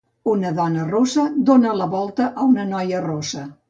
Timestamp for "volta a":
1.95-2.51